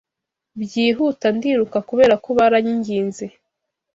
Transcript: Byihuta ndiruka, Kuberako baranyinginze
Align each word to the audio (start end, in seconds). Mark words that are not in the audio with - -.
Byihuta 0.61 1.27
ndiruka, 1.35 1.77
Kuberako 1.87 2.29
baranyinginze 2.39 3.25